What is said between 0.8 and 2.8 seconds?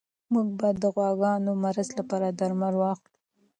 د غواګانو د مرض لپاره درمل